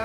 [0.00, 0.04] I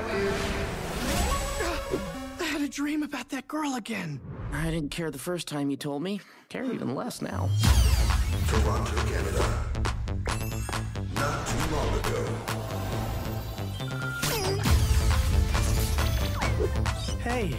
[2.40, 4.20] had a dream about that girl again.
[4.52, 6.20] I didn't care the first time you told me.
[6.48, 7.48] Care even less now.
[8.48, 9.54] Toronto, Canada.
[11.14, 12.24] Not too long ago.
[17.22, 17.54] Hey,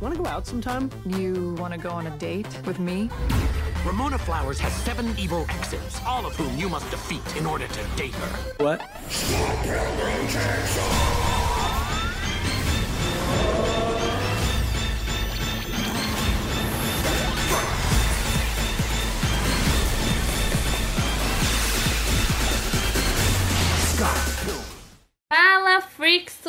[0.00, 0.92] wanna go out sometime?
[1.06, 3.10] You want to go on a date with me?
[3.84, 7.84] Ramona Flowers has seven evil exes, all of whom you must defeat in order to
[7.96, 8.64] date her.
[8.64, 8.80] What?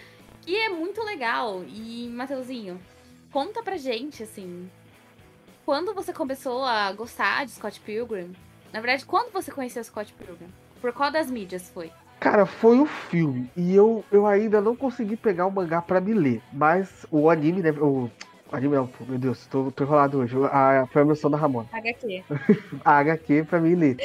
[0.47, 1.63] E é muito legal.
[1.67, 2.79] E, Mateuzinho,
[3.35, 4.69] conta pra gente, assim,
[5.65, 8.31] quando você começou a gostar de Scott Pilgrim?
[8.71, 10.47] Na verdade, quando você conheceu Scott Pilgrim?
[10.79, 11.91] Por qual das mídias foi?
[12.17, 13.51] Cara, foi o filme.
[13.57, 16.41] E eu, eu ainda não consegui pegar o mangá pra me ler.
[16.53, 17.71] Mas o anime, né?
[17.71, 18.09] O,
[18.49, 20.33] o anime não, meu Deus, tô, tô enrolado hoje.
[20.49, 21.67] A, foi a versão da Ramona.
[21.73, 22.23] HQ.
[22.85, 23.97] a HQ pra mim ler.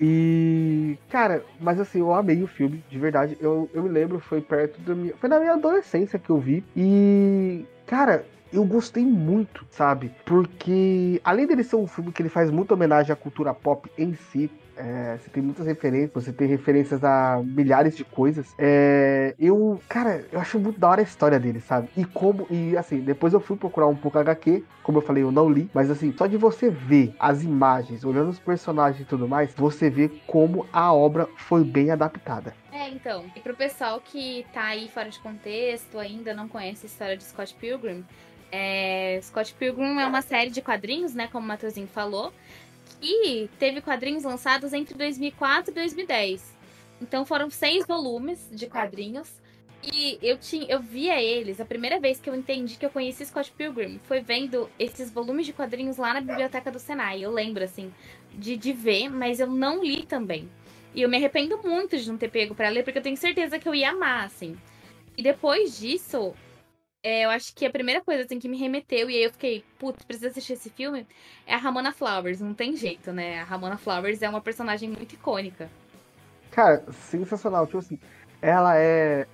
[0.00, 3.38] E, cara, mas assim, eu amei o filme, de verdade.
[3.40, 5.14] Eu, eu me lembro, foi perto da minha.
[5.18, 6.64] Foi na minha adolescência que eu vi.
[6.76, 8.24] E, cara.
[8.52, 10.12] Eu gostei muito, sabe?
[10.24, 14.14] Porque, além dele ser um filme que ele faz muita homenagem à cultura pop em
[14.14, 18.54] si, é, você tem muitas referências, você tem referências a milhares de coisas.
[18.58, 21.88] É, eu, cara, eu acho muito da hora a história dele, sabe?
[21.96, 25.32] E como, e assim, depois eu fui procurar um pouco HQ, como eu falei, eu
[25.32, 29.28] não li, mas assim, só de você ver as imagens, olhando os personagens e tudo
[29.28, 32.54] mais, você vê como a obra foi bem adaptada.
[32.72, 36.88] É, então, e pro pessoal que tá aí fora de contexto, ainda não conhece a
[36.88, 38.04] história de Scott Pilgrim,
[38.56, 42.32] é, Scott Pilgrim é uma série de quadrinhos, né, como o Matheusinho falou,
[43.04, 46.54] que teve quadrinhos lançados entre 2004 e 2010.
[47.02, 49.30] Então foram seis volumes de quadrinhos.
[49.82, 53.26] E eu tinha, eu via eles, a primeira vez que eu entendi que eu conheci
[53.26, 57.22] Scott Pilgrim foi vendo esses volumes de quadrinhos lá na biblioteca do Senai.
[57.22, 57.92] Eu lembro, assim,
[58.32, 60.48] de, de ver, mas eu não li também.
[60.94, 63.58] E eu me arrependo muito de não ter pego pra ler, porque eu tenho certeza
[63.58, 64.56] que eu ia amar, assim.
[65.18, 66.32] E depois disso,
[67.04, 69.62] é, eu acho que a primeira coisa assim, que me remeteu, e aí eu fiquei,
[69.78, 71.06] putz, preciso assistir esse filme,
[71.46, 72.40] é a Ramona Flowers.
[72.40, 73.42] Não tem jeito, né?
[73.42, 75.68] A Ramona Flowers é uma personagem muito icônica.
[76.50, 77.66] Cara, sensacional.
[77.66, 77.98] Tipo assim,
[78.40, 79.26] ela é.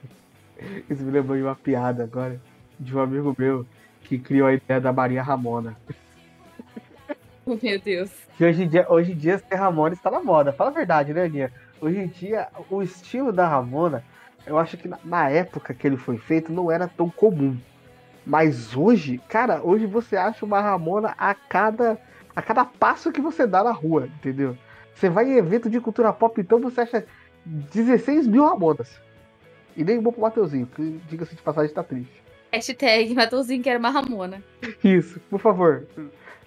[0.90, 2.38] Isso me lembrou de uma piada agora
[2.78, 3.66] de um amigo meu
[4.02, 5.74] que criou a ideia da Maria Ramona.
[7.46, 8.10] Meu Deus.
[8.36, 10.52] Que hoje em dia, hoje em dia ser Ramona está na moda.
[10.52, 11.50] Fala a verdade, né, Aninha?
[11.80, 14.04] Hoje em dia, o estilo da Ramona,
[14.46, 17.56] eu acho que na, na época que ele foi feito não era tão comum.
[18.24, 21.98] Mas hoje, cara, hoje você acha uma Ramona a cada,
[22.34, 24.56] a cada passo que você dá na rua, entendeu?
[24.94, 27.06] Você vai em evento de cultura pop, então você acha
[27.44, 29.00] 16 mil Ramonas.
[29.76, 32.22] E nem bom pro Mateuzinho, que diga-se de passagem tá triste.
[32.52, 34.42] Hashtag Mateuzinho que era uma Ramona.
[34.82, 35.86] Isso, por favor.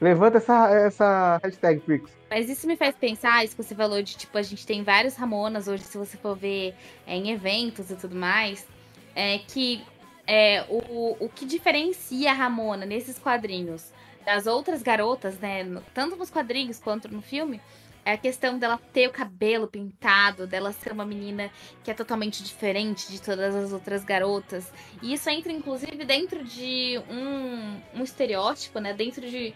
[0.04, 2.12] Levanta essa, essa hashtag, Prix.
[2.30, 5.16] Mas isso me faz pensar, isso que você falou de, tipo, a gente tem vários
[5.16, 6.76] Ramonas hoje, se você for ver
[7.08, 8.68] é, em eventos e tudo mais,
[9.16, 9.82] é que
[10.28, 13.92] é, o, o que diferencia a Ramona nesses quadrinhos
[14.26, 15.64] das outras garotas, né,
[15.94, 17.62] tanto nos quadrinhos quanto no filme,
[18.06, 21.50] É a questão dela ter o cabelo pintado, dela ser uma menina
[21.84, 24.70] que é totalmente diferente de todas as outras garotas.
[25.02, 28.94] E isso entra, inclusive, dentro de um, um estereótipo, né?
[28.94, 29.54] Dentro de,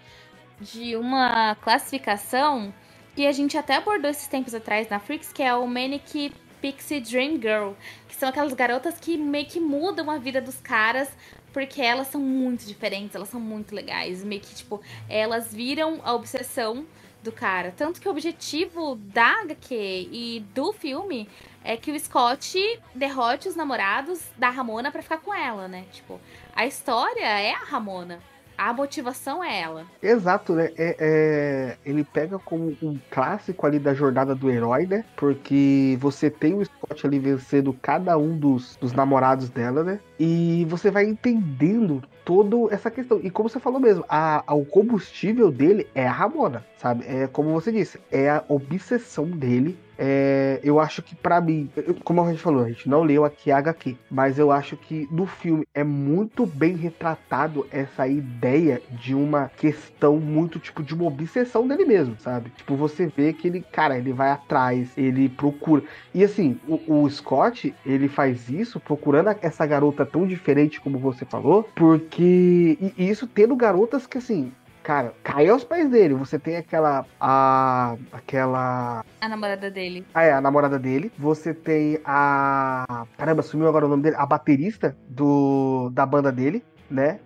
[0.60, 2.74] de uma classificação
[3.16, 7.00] que a gente até abordou esses tempos atrás na Freaks, que é o Manic Pixie
[7.00, 7.72] Dream Girl,
[8.08, 11.10] que são aquelas garotas que meio que mudam a vida dos caras
[11.54, 16.14] porque elas são muito diferentes, elas são muito legais, meio que tipo, elas viram a
[16.14, 16.86] obsessão
[17.24, 17.74] do cara.
[17.76, 19.76] Tanto que o objetivo da HQ
[20.12, 21.28] e do filme
[21.64, 25.86] é que o Scott derrote os namorados da Ramona para ficar com ela, né?
[25.92, 26.22] Tipo,
[26.56, 28.20] a história é a Ramona.
[28.58, 29.86] A motivação é ela.
[30.02, 30.72] Exato, né?
[30.78, 35.06] É, é, ele pega como um clássico ali da jornada do herói, né?
[35.16, 40.00] Porque você tem o Scott ali vencendo cada um dos, dos namorados dela, né?
[40.20, 43.20] E você vai entendendo toda essa questão.
[43.24, 47.06] E como você falou mesmo, a, a, o combustível dele é a Ramona, sabe?
[47.08, 51.70] É como você disse, é a obsessão dele é, eu acho que para mim,
[52.04, 55.08] como a gente falou, a gente não leu aqui a HQ, mas eu acho que
[55.12, 61.06] no filme é muito bem retratado essa ideia de uma questão muito tipo de uma
[61.06, 62.52] obsessão dele mesmo, sabe?
[62.56, 65.84] Tipo, você vê que ele, cara, ele vai atrás, ele procura.
[66.14, 71.26] E assim, o, o Scott, ele faz isso procurando essa garota tão diferente como você
[71.26, 74.52] falou, porque e, e isso tendo garotas que assim,
[74.88, 76.14] cara, cai aos pés dele.
[76.14, 77.06] Você tem aquela.
[77.20, 77.98] A.
[78.10, 79.04] Aquela.
[79.20, 80.06] A namorada dele.
[80.14, 81.12] Ah, é, a namorada dele.
[81.20, 83.06] Você tem a.
[83.18, 84.16] Caramba, sumiu agora o nome dele.
[84.18, 87.20] A baterista do, da banda dele, né?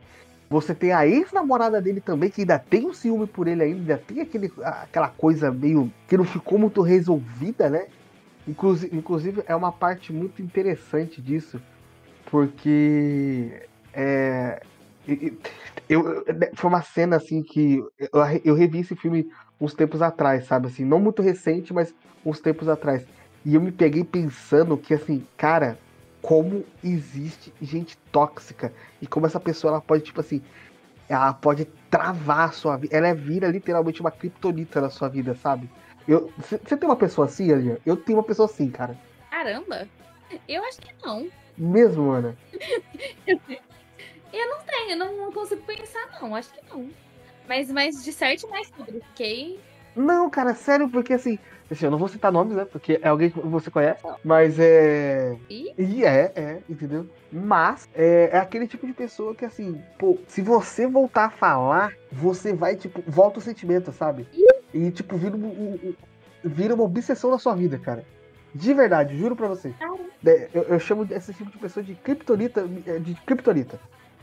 [0.49, 4.19] Você tem a ex-namorada dele também, que ainda tem um ciúme por ele ainda, tem
[4.19, 7.85] aquele, aquela coisa meio que não ficou muito resolvida, né?
[8.45, 11.61] Inclusive, inclusive é uma parte muito interessante disso,
[12.29, 14.61] porque é,
[15.89, 16.23] eu,
[16.55, 20.67] foi uma cena assim que eu, eu revi esse filme uns tempos atrás, sabe?
[20.67, 21.93] Assim, não muito recente, mas
[22.25, 23.05] uns tempos atrás.
[23.45, 25.77] E eu me peguei pensando que, assim, cara,
[26.21, 28.71] como existe gente tóxica
[29.01, 30.41] e como essa pessoa ela pode, tipo assim,
[31.09, 32.95] ela pode travar a sua vida.
[32.95, 35.69] Ela vira literalmente uma criptonita na sua vida, sabe?
[36.37, 37.79] Você tem uma pessoa assim, Alia?
[37.85, 38.97] Eu tenho uma pessoa assim, cara.
[39.29, 39.87] Caramba!
[40.47, 41.27] Eu acho que não.
[41.57, 42.35] Mesmo, Ana?
[44.33, 46.35] Eu não tenho, eu não, consigo pensar, não.
[46.35, 46.89] Acho que não.
[47.47, 49.01] Mas, mas de certo mais sobre.
[49.09, 49.59] Fiquei.
[49.95, 51.37] Não, cara, sério, porque assim,
[51.69, 52.63] assim, eu não vou citar nomes, né?
[52.65, 55.37] Porque é alguém que você conhece, mas é.
[55.49, 55.73] E?
[55.77, 57.07] E é, é, entendeu?
[57.31, 61.93] Mas é, é, aquele tipo de pessoa que, assim, pô, se você voltar a falar,
[62.11, 64.27] você vai, tipo, volta o sentimento, sabe?
[64.33, 65.93] E, e tipo, vira, um, um,
[66.43, 68.05] vira uma obsessão na sua vida, cara.
[68.55, 69.73] De verdade, juro pra você.
[70.25, 73.79] É, eu, eu chamo esse tipo de pessoa de criptonita, de criptonita.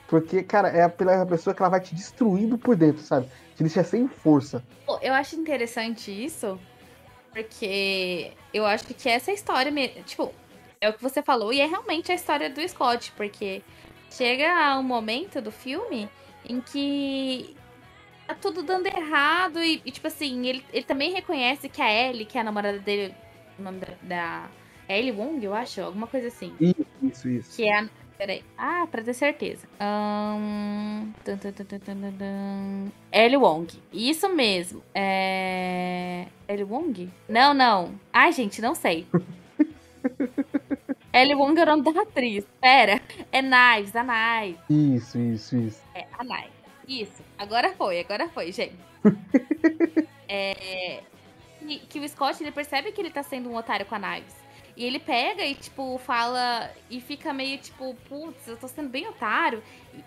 [0.09, 3.29] Porque, cara, é pela pessoa que ela vai te destruindo por dentro, sabe?
[3.55, 4.65] Te deixa sem força.
[5.03, 6.59] Eu acho interessante isso,
[7.31, 9.71] porque eu acho que essa história,
[10.07, 10.33] tipo,
[10.81, 13.63] é o que você falou, e é realmente a história do Scott, porque
[14.11, 16.09] chega um momento do filme
[16.49, 17.55] em que
[18.27, 22.25] tá tudo dando errado e, e tipo assim, ele, ele também reconhece que a Ellie,
[22.25, 23.15] que é a namorada dele,
[23.59, 24.49] o nome da, da
[24.89, 26.55] Ellie Wong, eu acho, alguma coisa assim.
[26.59, 27.57] Isso, isso, isso.
[27.57, 28.43] Que é a, Peraí.
[28.59, 29.69] Ah, pra ter certeza.
[29.81, 31.13] Um...
[33.13, 33.81] Ellie Wong.
[33.93, 34.83] Isso mesmo.
[34.93, 36.27] É.
[36.49, 37.09] Ellie Wong?
[37.29, 37.95] Não, não.
[38.13, 39.07] Ai, gente, não sei.
[41.15, 42.45] Ellie Wong é o nome da atriz.
[42.61, 43.01] Pera.
[43.31, 44.61] É Knives, a Knives.
[44.69, 45.83] Isso, isso, isso.
[45.95, 46.59] É, a Knives.
[46.89, 47.23] Isso.
[47.39, 48.75] Agora foi, agora foi, gente.
[50.29, 51.03] é.
[51.61, 54.48] Que, que o Scott ele percebe que ele tá sendo um otário com a Knives.
[54.79, 59.09] E ele pega e, tipo, fala e fica meio tipo, putz, eu tô sendo bem
[59.09, 59.61] otário.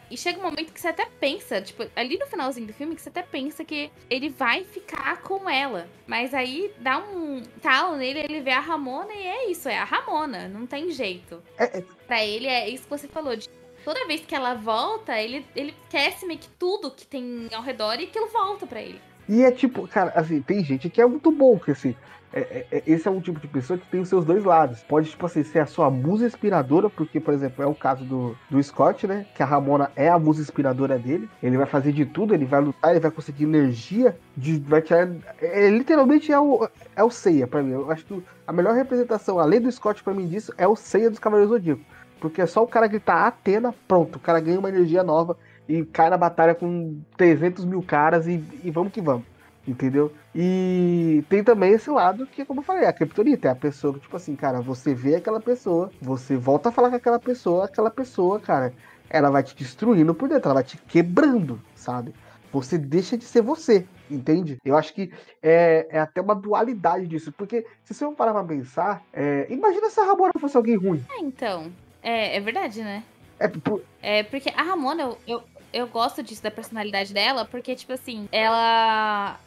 [0.09, 3.01] E, chega um momento que você até pensa, tipo, ali no finalzinho do filme, que
[3.01, 5.89] você até pensa que ele vai ficar com ela.
[6.07, 9.83] Mas aí dá um tal nele, ele vê a Ramona e é isso, é a
[9.83, 11.43] Ramona, não tem jeito.
[11.57, 11.83] É, é...
[12.07, 13.49] Pra ele é isso que você falou, de
[13.83, 17.99] toda vez que ela volta, ele, ele esquece meio que tudo que tem ao redor
[17.99, 19.01] e aquilo volta para ele.
[19.27, 21.93] E é tipo, cara, assim, tem gente que é muito bom, que assim,
[22.33, 24.81] é, é, é, esse é um tipo de pessoa que tem os seus dois lados.
[24.83, 28.37] Pode, tipo assim, ser a sua musa inspiradora, porque, por exemplo, é o caso do,
[28.49, 29.25] do Scott, né?
[29.35, 31.29] Que a Ramona é a musa inspiradora dele.
[31.43, 35.09] Ele vai fazer de tudo, ele vai lutar, ele vai conseguir energia, de, vai tirar.
[35.41, 37.71] É, literalmente é o, é o Seiya pra mim.
[37.71, 41.09] Eu acho que a melhor representação, além do Scott, pra mim, disso, é o Seiya
[41.09, 41.81] dos Cavaleiros Zodíaco.
[42.19, 45.35] Porque é só o cara gritar Atena, pronto, o cara ganha uma energia nova
[45.67, 49.25] e cai na batalha com 300 mil caras e, e vamos que vamos.
[49.67, 50.11] Entendeu?
[50.33, 53.99] E tem também esse lado que, como eu falei, a criptonita é a pessoa que,
[53.99, 57.91] tipo assim, cara, você vê aquela pessoa, você volta a falar com aquela pessoa, aquela
[57.91, 58.73] pessoa, cara,
[59.09, 62.13] ela vai te destruindo por dentro, ela vai te quebrando, sabe?
[62.53, 64.57] você deixa de ser você, entende?
[64.65, 65.09] Eu acho que
[65.41, 69.89] é, é até uma dualidade disso, porque se você não parar pra pensar, é, imagina
[69.89, 71.01] se a Ramona fosse alguém ruim.
[71.17, 71.71] É, então.
[72.03, 73.03] É, é verdade, né?
[73.39, 77.73] É, por- É, porque a Ramona, eu, eu, eu gosto disso, da personalidade dela, porque,
[77.73, 79.39] tipo assim, ela.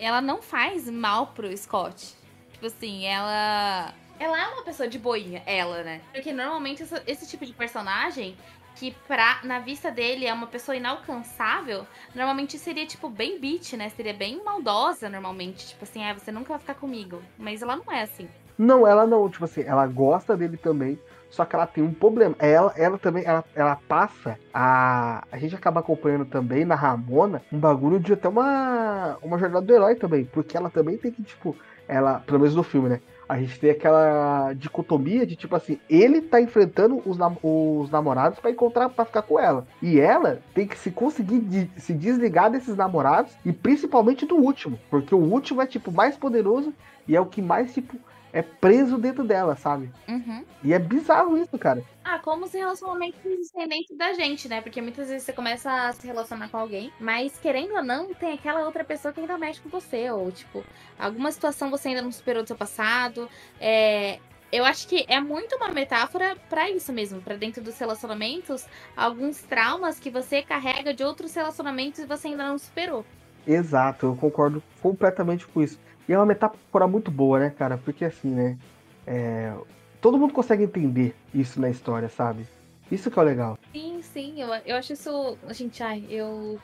[0.00, 2.14] Ela não faz mal pro Scott.
[2.52, 3.94] Tipo assim, ela.
[4.18, 6.00] Ela é uma pessoa de boinha, ela, né?
[6.12, 8.36] Porque normalmente essa- esse tipo de personagem,
[8.76, 13.88] que pra, na vista dele é uma pessoa inalcançável, normalmente seria, tipo, bem bitch, né?
[13.90, 15.68] Seria bem maldosa, normalmente.
[15.68, 17.22] Tipo assim, ah, você nunca vai ficar comigo.
[17.38, 18.28] Mas ela não é assim.
[18.58, 20.98] Não, ela não, tipo assim, ela gosta dele também,
[21.30, 22.34] só que ela tem um problema.
[22.38, 25.24] Ela, ela também, ela, ela passa a.
[25.30, 29.16] A gente acaba acompanhando também na Ramona um bagulho de até uma.
[29.22, 31.56] Uma jornada do herói também, porque ela também tem que, tipo,
[31.88, 33.00] ela, pelo menos no filme, né?
[33.28, 38.40] A gente tem aquela dicotomia de tipo assim, ele tá enfrentando os, nam- os namorados
[38.40, 39.64] pra encontrar, pra ficar com ela.
[39.80, 44.80] E ela tem que se conseguir de- se desligar desses namorados e principalmente do último,
[44.90, 46.74] porque o último é tipo mais poderoso
[47.06, 47.96] e é o que mais tipo
[48.32, 49.90] é preso dentro dela, sabe?
[50.08, 50.44] Uhum.
[50.62, 51.82] E é bizarro isso, cara.
[52.04, 54.60] Ah, como os relacionamentos existem dentro da gente, né?
[54.60, 58.32] Porque muitas vezes você começa a se relacionar com alguém, mas querendo ou não, tem
[58.32, 60.10] aquela outra pessoa que ainda mexe com você.
[60.10, 60.64] Ou, tipo,
[60.98, 63.28] alguma situação você ainda não superou do seu passado.
[63.60, 64.18] É.
[64.52, 69.40] Eu acho que é muito uma metáfora pra isso mesmo, pra dentro dos relacionamentos, alguns
[69.42, 73.06] traumas que você carrega de outros relacionamentos e você ainda não superou.
[73.46, 75.78] Exato, eu concordo completamente com isso.
[76.10, 77.78] E é uma metáfora muito boa, né, cara?
[77.78, 78.58] Porque assim, né?
[79.06, 79.54] é,
[80.00, 82.48] Todo mundo consegue entender isso na história, sabe?
[82.90, 83.56] Isso que é o legal.
[83.70, 85.38] Sim, sim, eu, eu acho isso.
[85.50, 86.58] Gente, ai, eu,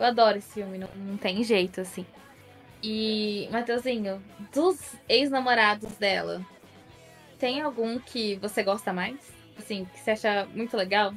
[0.00, 2.04] eu adoro esse filme, não, não tem jeito, assim.
[2.82, 4.20] E, Matheusinho,
[4.52, 6.44] dos ex-namorados dela,
[7.38, 9.14] tem algum que você gosta mais?
[9.56, 11.14] Assim, que você acha muito legal?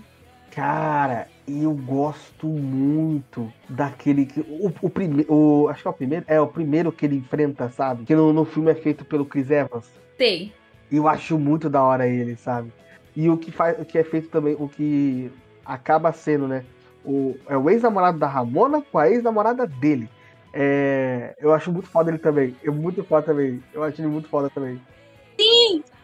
[0.52, 4.42] Cara, eu gosto muito daquele que.
[4.42, 5.70] O, o primeiro.
[5.70, 6.26] Acho que é o primeiro.
[6.28, 8.04] É, o primeiro que ele enfrenta, sabe?
[8.04, 9.90] Que no, no filme é feito pelo Chris Evans.
[10.18, 10.52] Sei.
[10.92, 12.72] Eu acho muito da hora ele, sabe?
[13.16, 15.32] E o que faz, o que é feito também, o que
[15.66, 16.66] acaba sendo, né?
[17.06, 20.10] O, é o ex-namorado da Ramona com a ex-namorada dele.
[20.54, 22.56] É, eu acho muito foda ele também.
[22.62, 23.64] Eu muito foda também.
[23.74, 24.80] Eu acho ele muito foda também.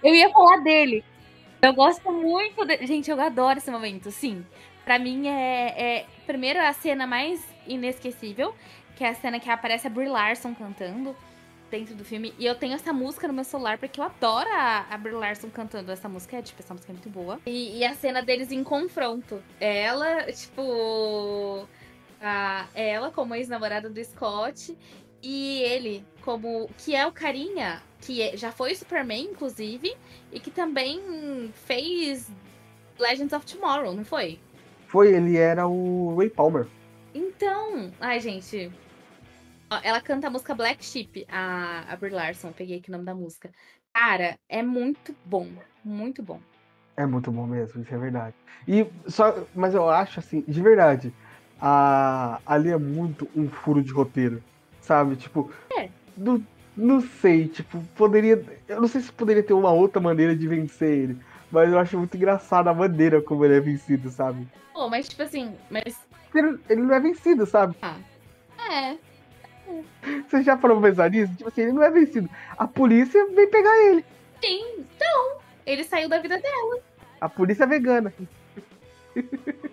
[0.04, 1.04] Eu ia falar dele.
[1.62, 2.86] Eu gosto muito de...
[2.86, 4.46] Gente, eu adoro esse momento, sim.
[4.86, 6.06] Pra mim é, é.
[6.26, 8.54] Primeiro a cena mais inesquecível,
[8.96, 11.16] que é a cena que aparece a Brie Larson cantando
[11.70, 12.34] dentro do filme.
[12.40, 15.50] E eu tenho essa música no meu celular porque eu adoro a, a Brie Larson
[15.50, 16.38] cantando essa música.
[16.38, 17.40] É, tipo, essa música é muito boa.
[17.46, 19.42] E, e a cena deles em confronto.
[19.60, 21.68] Ela, tipo.
[22.22, 24.78] A, ela como ex-namorada do Scott.
[25.22, 26.70] E ele, como.
[26.78, 27.82] Que é o carinha.
[28.00, 29.96] Que é- já foi Superman, inclusive.
[30.32, 32.30] E que também fez
[33.00, 34.40] Legends of Tomorrow, não foi?
[34.88, 36.68] Foi, ele era o Ray Palmer.
[37.14, 37.92] Então.
[38.00, 38.72] Ai, gente.
[39.70, 42.52] Ó, ela canta a música Black Sheep, a, a Brie Larson.
[42.52, 43.52] Peguei aqui o nome da música.
[43.94, 45.48] Cara, é muito bom.
[45.84, 46.40] Muito bom.
[46.96, 48.36] É muito bom mesmo, isso é verdade.
[48.68, 51.14] E só, mas eu acho assim, de verdade,
[51.62, 54.44] a, ali é muito um furo de roteiro,
[54.88, 55.18] sabe?
[55.18, 55.90] Tipo, É.
[56.18, 56.42] não,
[56.76, 60.90] não sei, tipo, poderia, eu não sei se poderia ter uma outra maneira de vencer
[60.90, 61.18] ele,
[61.52, 64.48] mas eu acho muito engraçado a maneira como ele é vencido, sabe?
[64.74, 65.98] Pô, mas tipo assim, mas.
[66.34, 67.76] Ele, ele não é vencido, sabe?
[68.70, 68.96] É.
[70.30, 71.34] Você já parou pra pensar nisso?
[71.36, 72.30] Tipo assim, ele não é vencido.
[72.58, 74.06] A polícia vem pegar ele.
[74.42, 75.38] Sim, então.
[75.66, 76.80] Ele saiu da vida dela.
[77.20, 78.14] A polícia é vegana.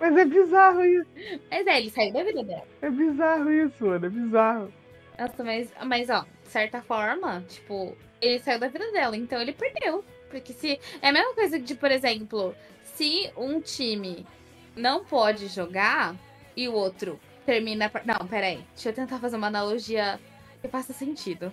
[0.00, 1.10] Mas é bizarro isso.
[1.50, 2.66] Mas é, ele saiu da vida dela.
[2.80, 4.06] É bizarro isso, mano.
[4.06, 4.72] É bizarro.
[5.18, 9.52] Nossa, mas, mas ó, de certa forma, tipo, ele saiu da vida dela, então ele
[9.52, 10.02] perdeu.
[10.30, 10.80] Porque se.
[11.02, 14.26] É a mesma coisa de, por exemplo, se um time
[14.74, 16.16] não pode jogar
[16.56, 17.90] e o outro termina.
[18.04, 18.64] Não, peraí.
[18.74, 20.18] Deixa eu tentar fazer uma analogia
[20.62, 21.52] que faça sentido.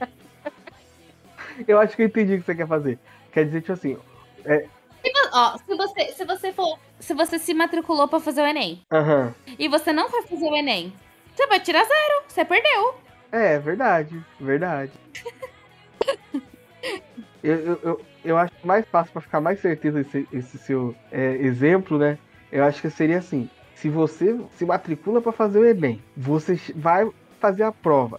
[1.66, 2.98] Eu acho que eu entendi o que você quer fazer.
[3.32, 3.96] Quer dizer, tipo assim.
[5.36, 6.78] Ó, se você, se você for.
[6.98, 9.34] Se você se matriculou pra fazer o Enem Aham.
[9.58, 10.90] e você não foi fazer o Enem,
[11.34, 12.24] você vai tirar zero.
[12.26, 12.94] Você perdeu.
[13.30, 14.24] É, verdade.
[14.40, 14.92] Verdade.
[17.44, 21.32] eu, eu, eu, eu acho mais fácil pra ficar mais certeza esse, esse seu é,
[21.32, 22.18] exemplo, né?
[22.50, 27.06] Eu acho que seria assim: se você se matricula pra fazer o Enem, você vai
[27.38, 28.18] fazer a prova.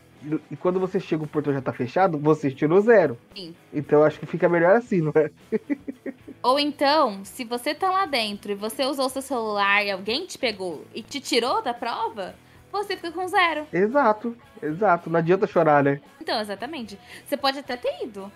[0.52, 3.18] E, quando você chega, o portão já tá fechado, você tirou zero.
[3.36, 3.56] Sim.
[3.74, 5.32] Então eu acho que fica melhor assim, não é?
[6.44, 10.38] Ou então, se você tá lá dentro e você usou seu celular e alguém te
[10.38, 12.36] pegou e te tirou da prova,
[12.72, 13.66] você fica com zero.
[13.74, 15.10] Exato, exato.
[15.10, 16.00] Não adianta chorar, né?
[16.22, 17.00] Então, exatamente.
[17.26, 18.32] Você pode até ter ido.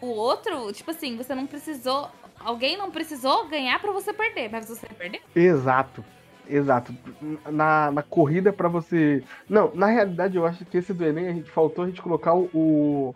[0.00, 2.10] O outro, tipo assim, você não precisou.
[2.38, 5.20] Alguém não precisou ganhar pra você perder, mas você perdeu.
[5.34, 6.04] Exato.
[6.48, 6.92] Exato.
[7.48, 9.22] Na, na corrida pra você.
[9.48, 12.34] Não, na realidade eu acho que esse do Enem a gente faltou a gente colocar
[12.34, 12.50] o.
[12.52, 13.14] O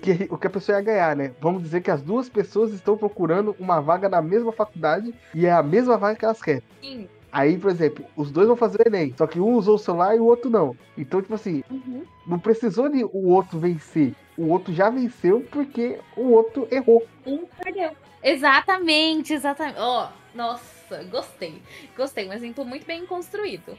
[0.00, 1.32] que, o que a pessoa ia ganhar, né?
[1.40, 5.52] Vamos dizer que as duas pessoas estão procurando uma vaga na mesma faculdade e é
[5.52, 6.62] a mesma vaga que elas querem.
[6.80, 7.08] Sim.
[7.32, 10.16] Aí, por exemplo, os dois vão fazer o Enem, só que um usou o celular
[10.16, 10.76] e o outro não.
[10.98, 12.02] Então, tipo assim, Uhum.
[12.26, 14.14] não precisou de o outro vencer.
[14.36, 17.06] O outro já venceu porque o outro errou.
[17.26, 17.90] Um perdeu.
[18.22, 19.78] Exatamente, exatamente.
[19.78, 21.62] Ó, nossa, gostei.
[21.96, 23.78] Gostei, um exemplo muito bem construído.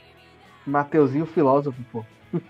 [0.66, 2.06] Mateuzinho filósofo, pô.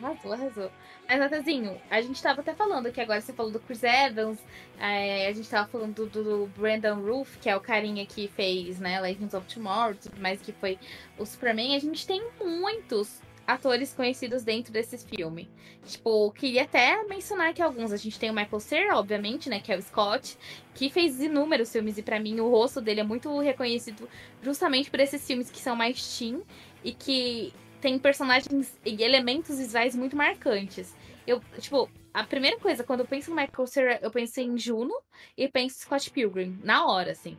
[0.00, 0.70] Arrasou, arrasou.
[1.08, 4.38] Mas, Natanzinho, a gente tava até falando que agora você falou do Chris Evans,
[4.78, 8.78] é, a gente tava falando do, do Brandon Roof, que é o carinha que fez,
[8.78, 10.78] né, Legends of Tomorrow, tudo mais que foi
[11.18, 11.74] o Superman.
[11.74, 15.46] A gente tem muitos atores conhecidos dentro desses filmes.
[15.86, 17.90] Tipo, queria até mencionar aqui alguns.
[17.92, 20.36] A gente tem o Michael Cera, obviamente, né, que é o Scott,
[20.74, 24.06] que fez inúmeros filmes e pra mim o rosto dele é muito reconhecido
[24.42, 26.42] justamente por esses filmes que são mais teen
[26.84, 30.94] e que tem personagens e elementos visuais muito marcantes.
[31.26, 34.94] Eu, tipo, a primeira coisa, quando eu penso no Michael Cera, eu penso em Juno
[35.36, 37.36] e penso em Scott Pilgrim, na hora, assim.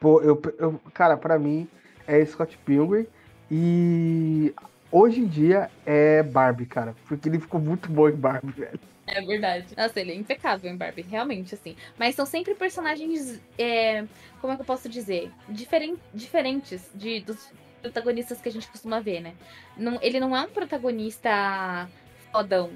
[0.00, 1.68] Pô, eu, eu- cara, pra mim
[2.06, 3.06] é Scott Pilgrim
[3.50, 4.52] e
[4.90, 8.80] hoje em dia é Barbie, cara, porque ele ficou muito bom em Barbie, velho.
[9.06, 9.66] É verdade.
[9.76, 11.76] Nossa, ele é impecável em Barbie, realmente, assim.
[11.98, 14.04] Mas são sempre personagens, é,
[14.40, 15.30] como é que eu posso dizer?
[15.48, 17.50] Diferen, diferentes de, dos
[17.82, 19.34] protagonistas que a gente costuma ver, né?
[19.76, 21.88] Não, ele não é um protagonista
[22.30, 22.70] fodão.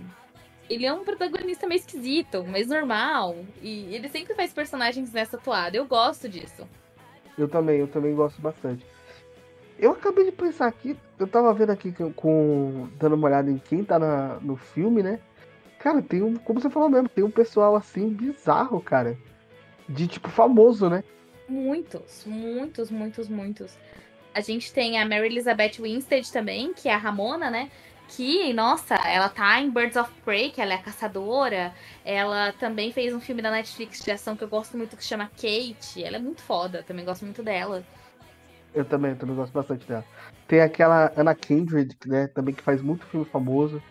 [0.69, 3.37] Ele é um protagonista meio esquisito, mais normal.
[3.63, 5.77] E ele sempre faz personagens nessa toada.
[5.77, 6.67] Eu gosto disso.
[7.39, 8.85] Eu também, eu também gosto bastante.
[9.79, 13.59] Eu acabei de pensar aqui, eu tava vendo aqui com, com- dando uma olhada em
[13.59, 15.21] quem tá na- no filme, né?
[15.79, 19.17] Cara, tem um, como você falou mesmo, tem um pessoal assim bizarro, cara.
[19.89, 21.05] De tipo famoso, né?
[21.49, 23.79] Muitos, muitos, muitos, muitos.
[24.37, 27.71] A gente tem a Mary Elizabeth Winstead também, que é a Ramona, né?
[28.07, 31.73] Que, nossa, ela tá em Birds of Prey, que ela é a caçadora.
[32.05, 35.31] Ela também fez um filme da Netflix de ação que eu gosto muito, que chama
[35.31, 36.05] Kate.
[36.05, 37.83] Ela é muito foda, também gosto muito dela.
[38.75, 40.05] Eu também, eu também gosto bastante dela.
[40.47, 42.27] Tem aquela Anna Kendrick, né?
[42.27, 43.83] Também que faz muito filme famoso.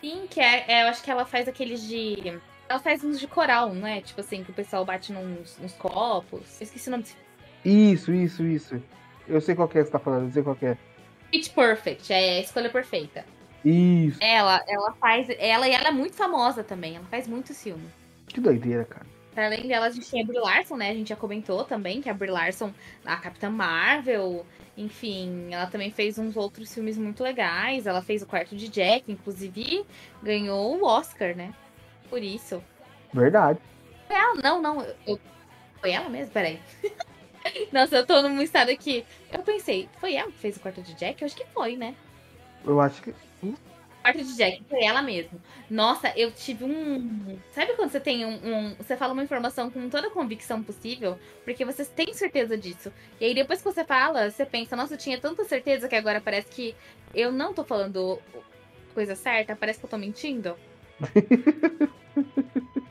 [0.00, 2.36] Sim, que é, é, eu acho que ela faz aqueles de.
[2.68, 4.00] Ela faz uns de coral, não é?
[4.00, 6.60] Tipo assim, que o pessoal bate nos, nos copos.
[6.60, 7.16] Eu esqueci o nome desse
[7.64, 8.82] Isso, isso, isso.
[9.28, 10.76] Eu sei qual que é que você tá falando, eu sei qual que é.
[11.30, 13.24] Pitch Perfect, é escolha perfeita.
[13.64, 14.18] Isso.
[14.22, 15.26] Ela, ela faz.
[15.38, 16.96] Ela e ela é muito famosa também.
[16.96, 17.90] Ela faz muitos filmes.
[18.28, 19.06] Que doideira, cara.
[19.34, 20.90] Pra além dela, a gente tem a Brie Larson, né?
[20.90, 22.72] A gente já comentou também que a Brie Larson,
[23.04, 27.86] a Capitã Marvel, enfim, ela também fez uns outros filmes muito legais.
[27.86, 29.84] Ela fez o Quarto de Jack, inclusive
[30.22, 31.52] ganhou o Oscar, né?
[32.08, 32.62] Por isso.
[33.12, 33.58] Verdade.
[34.06, 34.34] Foi ela?
[34.42, 34.86] Não, não.
[35.06, 35.18] eu-
[35.80, 36.32] Foi ela mesmo?
[36.32, 36.60] Peraí.
[37.72, 39.04] Nossa, eu tô num estado aqui.
[39.32, 41.20] Eu pensei, foi ela que fez o Quarto de Jack?
[41.22, 41.94] Eu acho que foi, né?
[42.64, 43.14] Eu acho que.
[44.02, 45.40] Quarto de Jack, foi ela mesmo.
[45.70, 47.38] Nossa, eu tive um.
[47.52, 51.18] Sabe quando você tem um, um- Você fala uma informação com toda a convicção possível?
[51.44, 52.92] Porque você tem certeza disso.
[53.20, 56.20] E aí depois que você fala, você pensa, nossa, eu tinha tanta certeza que agora
[56.20, 56.74] parece que
[57.14, 58.20] eu não tô falando
[58.92, 60.56] coisa certa, parece que eu tô mentindo.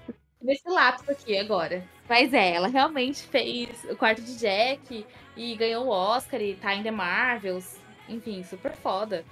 [0.43, 1.83] Nesse lapso aqui agora.
[2.07, 5.05] Mas é, ela realmente fez o quarto de Jack
[5.37, 7.77] e ganhou o Oscar e tá em The Marvels.
[8.09, 9.23] Enfim, super foda.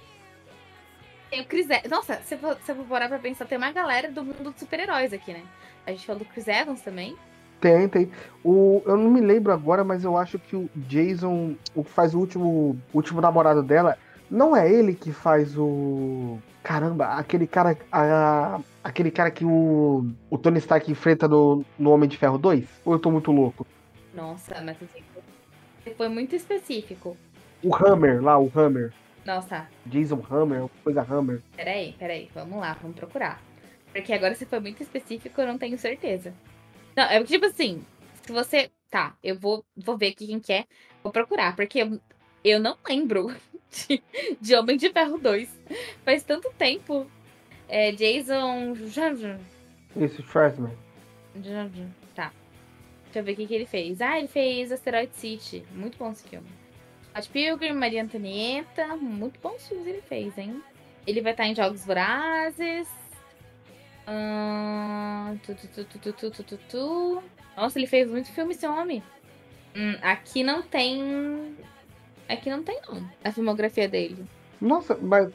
[1.28, 1.90] Tem o Chris Evans.
[1.90, 4.42] Nossa, se eu for se eu for parar pra pensar, tem uma galera do mundo
[4.42, 5.42] dos super-heróis aqui, né?
[5.86, 7.14] A gente falou do Chris Evans também.
[7.60, 8.10] Tem, tem.
[8.42, 12.14] O, eu não me lembro agora, mas eu acho que o Jason, o que faz
[12.14, 13.98] o último, o último namorado dela,
[14.32, 16.38] não é ele que faz o.
[16.62, 17.76] Caramba, aquele cara.
[17.90, 22.66] a- aquele cara que o, o Tony Stark enfrenta no, no Homem de Ferro 2?
[22.84, 23.66] Ou eu tô muito louco?
[24.14, 27.16] Nossa, mas você foi muito específico.
[27.62, 28.92] O Hammer lá, o Hammer.
[29.24, 31.40] Nossa, Jason Hammer, coisa Hammer.
[31.56, 32.28] peraí, peraí.
[32.34, 33.40] Vamos lá, vamos procurar.
[33.92, 36.34] Porque agora você foi muito específico, eu não tenho certeza.
[36.96, 37.84] Não, é tipo assim,
[38.24, 38.70] se você.
[38.90, 40.66] Tá, eu vou, vou ver aqui quem que é.
[41.02, 41.98] Vou procurar, porque eu,
[42.44, 43.34] eu não lembro
[43.70, 44.02] de,
[44.40, 45.48] de Homem de Ferro 2.
[46.04, 47.06] Faz tanto tempo.
[47.68, 48.74] É Jason.
[49.96, 50.72] Isso, Schwartzman.
[52.14, 52.32] Tá.
[53.04, 54.00] Deixa eu ver o que, que ele fez.
[54.00, 55.64] Ah, ele fez Asteroid City.
[55.72, 56.48] Muito bom esse filme.
[57.16, 58.96] Hot Pilgrim, Maria Antonieta.
[58.96, 60.62] Muito bons filmes ele fez, hein?
[61.06, 62.88] Ele vai estar em Jogos Vorazes.
[64.08, 67.22] Hum, tu, tu, tu,
[67.56, 69.02] Nossa, ele fez muito filme esse homem.
[69.76, 71.56] Hum, aqui não tem
[72.32, 73.02] Aqui não tem, não.
[73.22, 74.24] A filmografia dele.
[74.60, 75.32] Nossa, mas.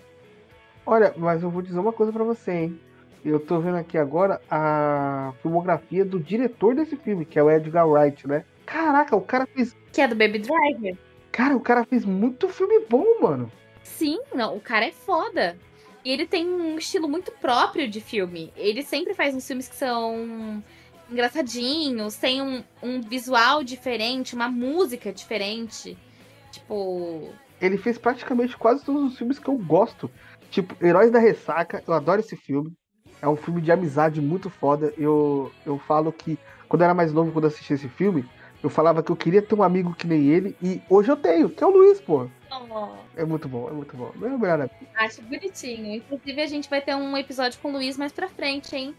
[0.86, 2.79] Olha, mas eu vou dizer uma coisa pra você, hein?
[3.23, 7.88] Eu tô vendo aqui agora a filmografia do diretor desse filme, que é o Edgar
[7.88, 8.45] Wright, né?
[8.65, 9.75] Caraca, o cara fez.
[9.91, 10.97] Que é do Baby Driver.
[11.31, 13.51] Cara, o cara fez muito filme bom, mano.
[13.83, 15.57] Sim, não, o cara é foda.
[16.03, 18.53] E ele tem um estilo muito próprio de filme.
[18.55, 20.63] Ele sempre faz uns filmes que são
[21.12, 25.97] engraçadinhos, tem um, um visual diferente, uma música diferente.
[26.60, 27.30] Tipo.
[27.60, 30.10] Ele fez praticamente quase todos os filmes que eu gosto.
[30.52, 32.72] Tipo, Heróis da Ressaca, eu adoro esse filme.
[33.22, 34.93] É um filme de amizade muito foda.
[34.98, 36.38] Eu, eu falo que,
[36.70, 38.24] quando eu era mais novo, quando eu assisti esse filme,
[38.62, 40.56] eu falava que eu queria ter um amigo que nem ele.
[40.62, 42.28] E hoje eu tenho, que é o Luiz, pô.
[42.52, 44.12] Oh, É muito bom, é muito bom.
[44.22, 44.76] É melhor amigo.
[44.96, 45.96] acho bonitinho.
[45.96, 48.96] Inclusive, a gente vai ter um episódio com o Luiz mais pra frente, hein?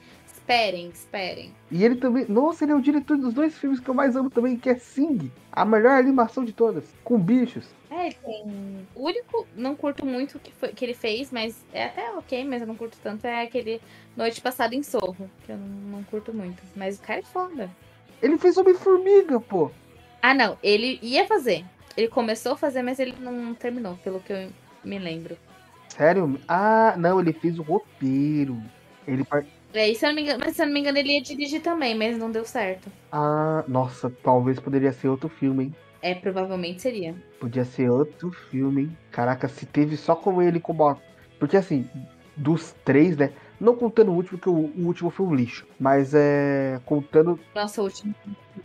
[0.48, 1.54] Esperem, esperem.
[1.70, 2.24] E ele também.
[2.26, 4.76] Nossa, ele é o diretor dos dois filmes que eu mais amo também, que é
[4.76, 5.30] Sing.
[5.52, 6.84] A melhor animação de todas.
[7.04, 7.68] Com bichos.
[7.90, 8.88] É, ele tem.
[8.94, 12.62] O único, não curto muito que, foi, que ele fez, mas é até ok, mas
[12.62, 13.78] eu não curto tanto, é aquele
[14.16, 16.62] Noite Passada em Sorro, que eu não, não curto muito.
[16.74, 17.70] Mas o cara é foda.
[18.22, 19.70] Ele fez Homem-Formiga, pô.
[20.22, 21.62] Ah, não, ele ia fazer.
[21.94, 24.48] Ele começou a fazer, mas ele não terminou, pelo que eu
[24.82, 25.36] me lembro.
[25.90, 26.40] Sério?
[26.48, 28.56] Ah, não, ele fez o roteiro.
[29.06, 29.24] Ele
[29.74, 31.60] É, se eu não me engano, mas se eu não me engano, ele ia dirigir
[31.60, 32.90] também, mas não deu certo.
[33.12, 35.74] Ah, nossa, talvez poderia ser outro filme, hein?
[36.00, 37.14] É, provavelmente seria.
[37.40, 38.98] Podia ser outro filme, hein?
[39.10, 40.96] Caraca, se teve só com ele como.
[41.38, 41.88] Porque assim,
[42.36, 43.32] dos três, né?
[43.60, 45.66] Não contando o último, que o, o último foi um lixo.
[45.78, 46.80] Mas é.
[46.86, 48.14] Contando, Nossa, o último.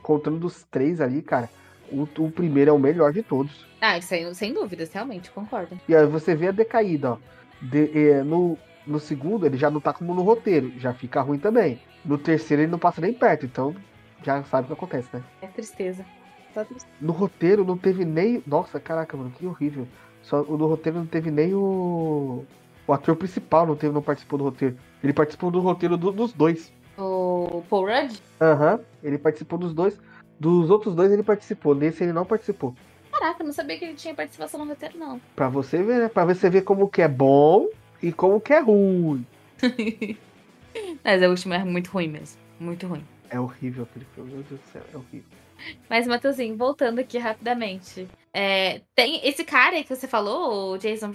[0.01, 1.49] contando dos três ali, cara,
[1.91, 3.65] o, o primeiro é o melhor de todos.
[3.81, 5.77] Ah, isso aí, sem dúvidas, realmente, concordo.
[5.89, 7.17] E aí você vê a decaída, ó.
[7.61, 11.39] De- é, no, no segundo, ele já não tá como no roteiro, já fica ruim
[11.39, 11.79] também.
[12.03, 13.75] No terceiro, ele não passa nem perto, então
[14.23, 15.23] já sabe o que acontece, né?
[15.41, 16.05] É tristeza.
[16.53, 16.93] Só tristeza.
[17.01, 18.43] No roteiro não teve nem.
[18.45, 19.87] Nossa, caraca, mano, que horrível.
[20.21, 22.43] Só no roteiro não teve nem o.
[22.85, 24.77] O ator principal não, teve, não participou do roteiro.
[25.03, 26.71] Ele participou do roteiro do- dos dois.
[26.97, 28.19] O Paul Rudd?
[28.41, 29.97] Aham, ele participou dos dois.
[30.39, 31.73] Dos outros dois ele participou.
[31.73, 32.75] Nesse ele não participou.
[33.11, 35.19] Caraca, eu não sabia que ele tinha participação no roteiro, não.
[35.35, 36.09] Pra você ver, né?
[36.09, 37.67] Pra você ver como que é bom
[38.03, 39.25] e como que é ruim.
[41.03, 42.37] Mas o último é muito ruim mesmo.
[42.59, 43.03] Muito ruim.
[43.29, 45.29] É horrível aquele filme, meu Deus do céu, é horrível.
[45.89, 48.07] Mas, Matheusinho, voltando aqui rapidamente.
[48.33, 51.13] É, tem esse cara aí que você falou, o Jason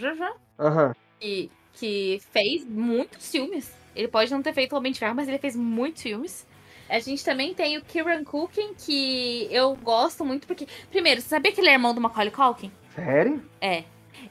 [0.59, 0.94] Aham.
[1.20, 3.70] que, que fez muitos filmes.
[3.94, 6.46] Ele pode não ter feito o Homem de Ferro, mas ele fez muitos filmes.
[6.88, 10.66] A gente também tem o Kieran Culkin, que eu gosto muito, porque...
[10.90, 12.72] Primeiro, você sabia que ele é irmão do Macaulay Culkin?
[12.94, 13.42] Sério?
[13.61, 13.85] É.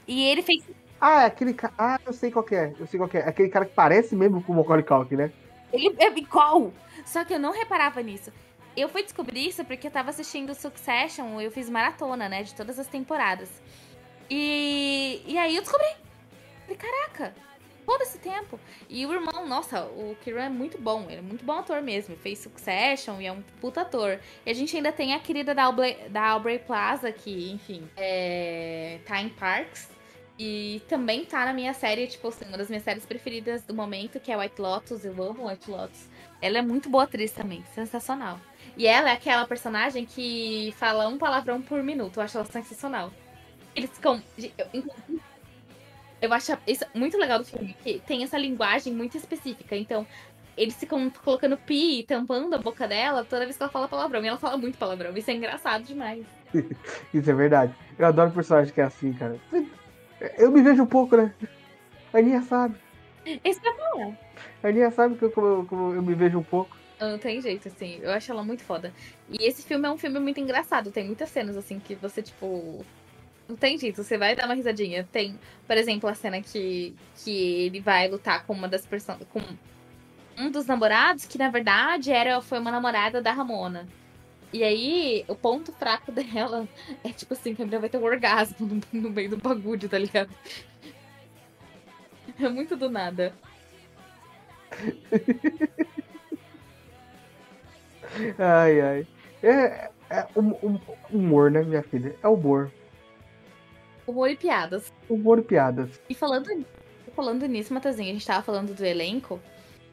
[0.08, 0.63] E ele fez...
[1.00, 1.74] Ah, é aquele cara.
[1.78, 2.74] Ah, eu sei qual é.
[2.80, 3.28] Eu sei qual que é.
[3.28, 5.32] Aquele cara que parece mesmo com o Macaulay Culkin, né?
[5.72, 6.72] Ele é igual!
[7.06, 8.32] Só que eu não reparava nisso.
[8.76, 12.78] Eu fui descobrir isso porque eu tava assistindo Succession, eu fiz maratona, né, de todas
[12.78, 13.50] as temporadas.
[14.30, 15.88] E, e aí eu descobri.
[16.62, 17.34] Falei, caraca,
[17.88, 18.60] todo esse tempo.
[18.88, 22.16] E o irmão, nossa, o Kieran é muito bom, ele é muito bom ator mesmo.
[22.18, 24.20] Fez Succession e é um puta ator.
[24.46, 29.00] E a gente ainda tem a querida da Aubrey, da Aubrey Plaza, que, enfim, é,
[29.06, 29.97] tá em Parks.
[30.39, 34.19] E também tá na minha série, tipo assim, uma das minhas séries preferidas do momento,
[34.19, 35.04] que é White Lotus.
[35.04, 36.08] Eu amo White Lotus.
[36.39, 38.39] Ela é muito boa atriz também, sensacional.
[38.76, 42.17] E ela é aquela personagem que fala um palavrão por minuto.
[42.17, 43.12] Eu acho ela sensacional.
[43.76, 44.21] Eles ficam.
[46.21, 49.76] Eu, acho isso muito legal do filme, que tem essa linguagem muito específica.
[49.76, 50.06] Então,
[50.56, 54.23] eles ficam colocando pi, tampando a boca dela toda vez que ela fala palavrão.
[54.23, 55.17] E ela fala muito palavrão.
[55.17, 56.23] Isso é engraçado demais.
[57.12, 57.73] Isso é verdade.
[57.97, 59.39] Eu adoro personagem que é assim, cara.
[60.38, 61.34] Eu me vejo um pouco, né?
[62.14, 62.76] A Aninha sabe.
[63.44, 64.18] Isso que eu falo.
[64.64, 66.76] A Aninha sabe que eu, como, como eu me vejo um pouco.
[67.00, 68.00] Não tem jeito, assim.
[68.02, 68.92] Eu acho ela muito foda.
[69.30, 70.92] E esse filme é um filme muito engraçado.
[70.92, 72.84] Tem muitas cenas, assim, que você, tipo.
[73.48, 75.08] Não tem jeito, você vai dar uma risadinha.
[75.10, 79.20] Tem, por exemplo, a cena que, que ele vai lutar com uma das pessoas.
[79.32, 79.42] com
[80.38, 83.88] um dos namorados, que na verdade era, foi uma namorada da Ramona.
[84.54, 86.68] E aí, o ponto fraco dela
[87.04, 89.90] é tipo assim, que a mulher vai ter um orgasmo no, no meio do bagulho,
[89.90, 90.34] tá ligado?
[92.40, 93.34] É muito do nada.
[98.40, 99.08] Ai, ai.
[99.44, 100.80] É, é um, um-
[101.12, 102.16] humor, né, minha filha?
[102.24, 102.72] É humor.
[104.08, 104.92] Humor e piadas.
[105.10, 106.02] Humor e piadas.
[106.10, 106.66] E falando,
[107.16, 109.40] falando nisso, Matheusinho, a gente tava falando do elenco.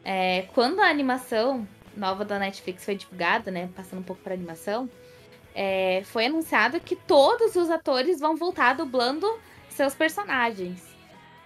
[0.03, 3.69] É, quando a animação nova da Netflix foi divulgada, né?
[3.75, 4.89] Passando um pouco pra animação,
[5.53, 9.27] é, foi anunciado que todos os atores vão voltar dublando
[9.69, 10.83] seus personagens.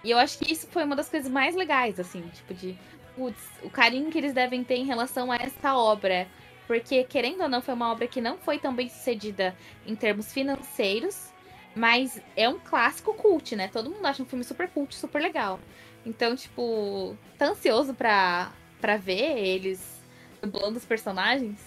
[0.02, 2.76] E eu acho que isso foi uma das coisas mais legais, assim, tipo, de
[3.14, 6.26] putz, o carinho que eles devem ter em relação a essa obra.
[6.66, 9.54] Porque, querendo ou não, foi uma obra que não foi tão bem sucedida
[9.86, 11.30] em termos financeiros.
[11.74, 13.68] Mas é um clássico cult, né?
[13.68, 15.60] Todo mundo acha um filme super cult, super legal.
[16.04, 19.99] Então, tipo, tá ansioso pra, pra ver eles
[20.42, 21.58] dublando os personagens?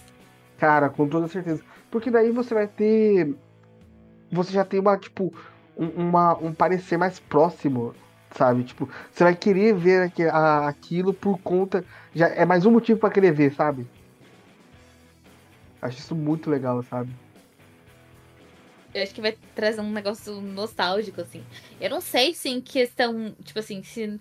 [0.58, 1.62] Cara, com toda certeza.
[1.90, 3.34] Porque daí você vai ter
[4.30, 5.32] você já tem uma, tipo,
[5.76, 7.94] um, uma, um parecer mais próximo,
[8.32, 8.64] sabe?
[8.64, 11.84] Tipo, você vai querer ver a- aquilo por conta.
[12.14, 13.86] Já é mais um motivo pra querer ver, sabe?
[15.80, 17.12] Acho isso muito legal, sabe?
[18.92, 21.44] Eu acho que vai trazer um negócio nostálgico, assim.
[21.80, 24.18] Eu não sei se em questão, tipo assim, se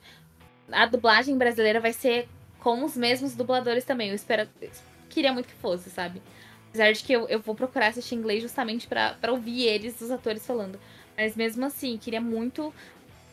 [0.72, 2.28] a dublagem brasileira vai ser
[2.64, 4.10] com os mesmos dubladores também.
[4.10, 4.48] Eu espero.
[4.62, 4.70] eu
[5.10, 6.22] Queria muito que fosse, sabe?
[6.70, 10.10] Apesar de que eu, eu vou procurar assistir inglês justamente pra, pra ouvir eles, os
[10.10, 10.80] atores, falando.
[11.16, 12.74] Mas mesmo assim, queria muito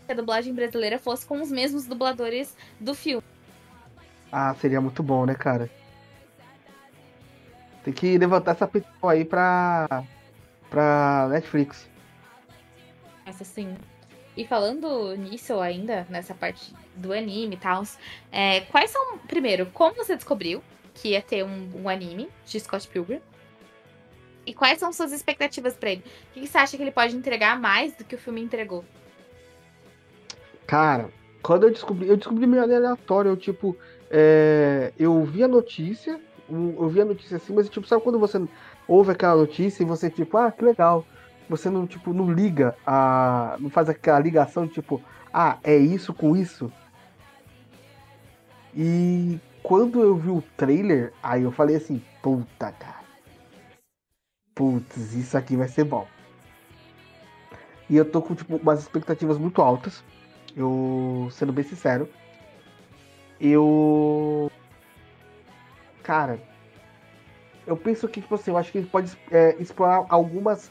[0.04, 3.24] que a dublagem brasileira fosse com os mesmos dubladores do filme.
[4.30, 5.70] Ah, seria muito bom, né, cara?
[7.82, 10.04] Tem que levantar essa petição aí pra.
[10.68, 11.88] pra Netflix.
[13.24, 13.74] Essa sim.
[14.36, 17.82] E falando nisso ainda, nessa parte do anime e tal,
[18.30, 19.18] é, quais são.
[19.18, 20.62] Primeiro, como você descobriu
[20.94, 23.20] que ia ter um, um anime de Scott Pilgrim?
[24.46, 26.04] E quais são suas expectativas pra ele?
[26.30, 28.84] O que você acha que ele pode entregar mais do que o filme entregou?
[30.66, 31.10] Cara,
[31.42, 33.76] quando eu descobri, eu descobri meio aleatório, eu tipo,
[34.10, 38.40] é, eu vi a notícia, eu vi a notícia assim, mas tipo, sabe quando você
[38.88, 41.04] ouve aquela notícia e você tipo, ah, que legal.
[41.50, 43.56] Você não, tipo, não liga a.
[43.58, 45.02] não faz aquela ligação tipo,
[45.34, 46.72] ah, é isso com isso.
[48.72, 53.00] E quando eu vi o trailer, aí eu falei assim, puta, cara.
[54.54, 56.06] Putz, isso aqui vai ser bom.
[57.88, 60.04] E eu tô com, tipo, umas expectativas muito altas.
[60.54, 62.08] Eu, sendo bem sincero,
[63.40, 64.48] eu.
[66.04, 66.38] Cara,
[67.66, 70.70] eu penso que, tipo assim, eu acho que ele pode é, explorar algumas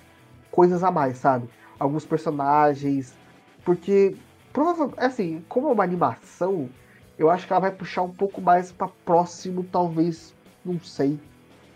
[0.51, 1.49] coisas a mais, sabe?
[1.79, 3.15] Alguns personagens.
[3.63, 4.15] Porque,
[4.51, 6.69] provavelmente, assim, como é uma animação,
[7.17, 11.19] eu acho que ela vai puxar um pouco mais pra próximo, talvez, não sei.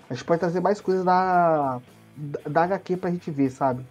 [0.10, 1.82] A gente pode trazer mais coisas da,
[2.48, 3.86] da, HQ pra gente ver, sabe?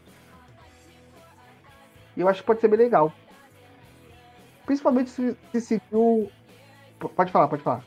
[2.17, 3.13] E eu acho que pode ser bem legal.
[4.65, 6.31] Principalmente se, se seguiu.
[7.17, 7.85] Pode falar, pode falar.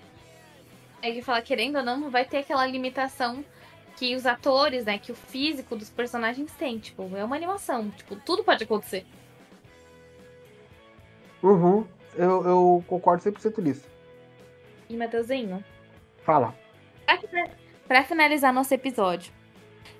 [1.01, 3.45] É que falar, querendo ou não, não vai ter aquela limitação
[3.95, 6.79] que os atores, né, que o físico dos personagens tem.
[6.79, 7.89] Tipo, é uma animação.
[7.91, 9.05] Tipo, tudo pode acontecer.
[11.41, 11.87] Uhum.
[12.15, 13.87] Eu, eu concordo 100% nisso.
[14.89, 15.63] E, Mateuzinho,
[16.25, 16.55] Fala.
[17.87, 19.31] Pra finalizar nosso episódio,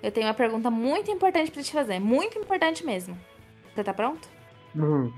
[0.01, 1.99] eu tenho uma pergunta muito importante pra te fazer.
[1.99, 3.15] Muito importante mesmo.
[3.73, 4.27] Você tá pronto?
[4.73, 5.13] Uhum.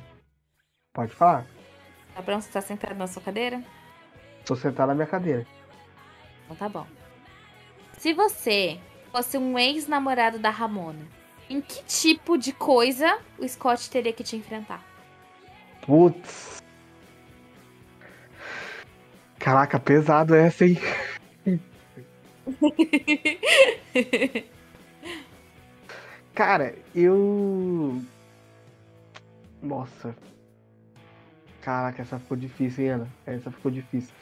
[0.93, 1.47] Pode falar.
[2.13, 2.41] Tá pronto?
[2.41, 3.63] Você tá sentado na sua cadeira?
[4.45, 5.47] Tô sentado na minha cadeira.
[6.43, 6.85] Então tá bom.
[7.97, 8.79] Se você
[9.11, 11.07] fosse um ex-namorado da Ramona,
[11.49, 14.85] em que tipo de coisa o Scott teria que te enfrentar?
[15.81, 16.61] Putz.
[19.39, 20.77] Caraca, pesado essa, hein?
[26.35, 27.99] Cara, eu.
[29.61, 30.15] Nossa.
[31.61, 33.07] Caraca, essa ficou difícil, hein, Ana?
[33.25, 34.13] Essa ficou difícil.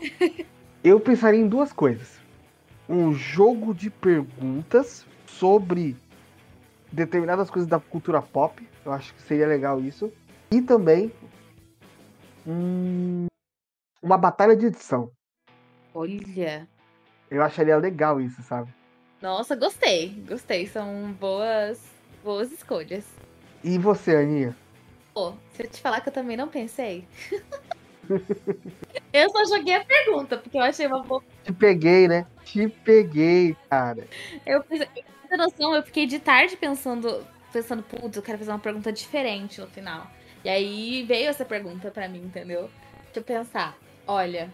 [0.82, 2.18] Eu pensaria em duas coisas.
[2.90, 5.96] Um jogo de perguntas sobre
[6.90, 8.68] determinadas coisas da cultura pop.
[8.84, 10.12] Eu acho que seria legal isso.
[10.50, 11.12] E também
[12.44, 13.26] hum,
[14.02, 15.12] uma batalha de edição.
[15.94, 16.68] Olha.
[17.30, 18.74] Eu acharia legal isso, sabe?
[19.22, 20.08] Nossa, gostei.
[20.28, 20.66] Gostei.
[20.66, 21.80] São boas,
[22.24, 23.06] boas escolhas.
[23.62, 24.56] E você, Aninha?
[25.14, 27.06] Pô, se eu te falar que eu também não pensei.
[29.12, 31.22] eu só joguei a pergunta, porque eu achei uma boa.
[31.44, 32.26] Te peguei, né?
[32.44, 34.08] Te peguei, cara.
[34.46, 34.86] Eu fiz.
[35.36, 37.26] Noção, eu fiquei de tarde pensando.
[37.52, 40.10] Pensando, putz, eu quero fazer uma pergunta diferente no final.
[40.44, 42.70] E aí veio essa pergunta pra mim, entendeu?
[43.04, 43.76] Deixa eu pensar.
[44.06, 44.52] Olha,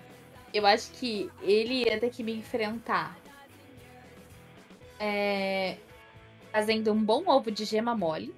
[0.53, 3.17] eu acho que ele ia ter que me enfrentar.
[4.99, 5.79] é,
[6.53, 8.35] fazendo um bom ovo de gema mole.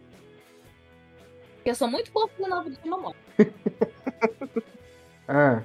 [1.64, 3.16] Eu sou muito boa fazendo ovo de gema mole.
[5.28, 5.62] Ah,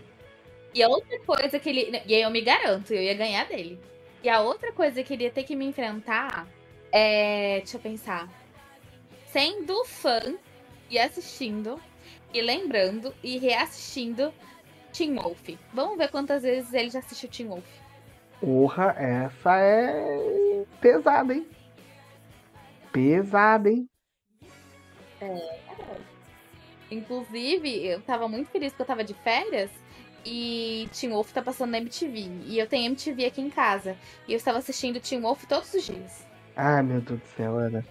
[0.73, 2.01] E a outra coisa que ele.
[2.05, 3.79] E aí eu me garanto, eu ia ganhar dele.
[4.23, 6.47] E a outra coisa que ele ia ter que me enfrentar
[6.91, 7.57] é.
[7.59, 8.29] Deixa eu pensar.
[9.27, 10.19] Sendo fã
[10.89, 11.79] e assistindo,
[12.33, 14.33] e lembrando e reassistindo
[14.91, 15.49] Teen Wolf.
[15.73, 17.65] Vamos ver quantas vezes ele já assistiu Teen Wolf.
[18.39, 21.47] porra, essa é pesada, hein?
[22.91, 23.89] Pesada, hein?
[26.93, 29.69] Inclusive, eu tava muito feliz porque eu tava de férias
[30.25, 32.29] e Teen Wolf tá passando na MTV.
[32.45, 33.97] E eu tenho MTV aqui em casa.
[34.27, 36.25] E eu estava assistindo Teen Wolf todos os dias.
[36.55, 37.85] Ai, meu Deus do céu, Ana.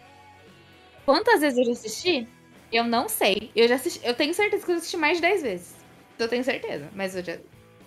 [1.05, 2.29] Quantas vezes eu já assisti?
[2.73, 3.51] Eu não sei.
[3.55, 4.01] Eu já assisti.
[4.07, 5.77] Eu tenho certeza que eu assisti mais de 10 vezes.
[6.19, 6.89] Eu tenho certeza.
[6.95, 7.39] Mas eu já.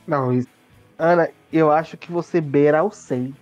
[0.06, 0.50] Não, isso.
[0.98, 3.36] Ana, eu acho que você beira o 100.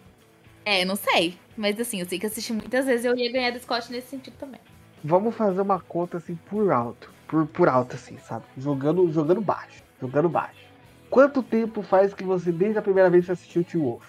[0.66, 1.38] É, não sei.
[1.58, 4.36] Mas assim, eu sei que assisti muitas vezes eu ia ganhar do Scott nesse sentido
[4.38, 4.62] também.
[5.04, 7.12] Vamos fazer uma conta assim por alto.
[7.34, 8.46] Por, por alto, assim, sabe?
[8.56, 9.84] Jogando, jogando baixo.
[10.00, 10.68] Jogando baixo.
[11.10, 14.08] Quanto tempo faz que você, desde a primeira vez que assistiu Teen Wolf?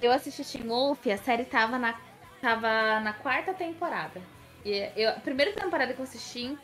[0.00, 2.00] Eu assisti Teen Wolf, a série tava na,
[2.40, 4.22] tava na quarta temporada.
[4.64, 6.56] E eu, a primeira temporada que eu assisti,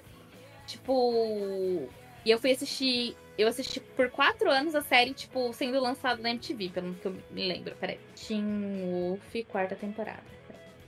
[0.67, 1.87] tipo.
[2.25, 3.15] E eu fui assistir.
[3.37, 7.15] Eu assisti por quatro anos a série, tipo, sendo lançada na MTV, pelo que eu
[7.33, 7.77] me lembro.
[7.79, 8.01] Peraí.
[8.15, 10.25] Teen Wolf, quarta temporada.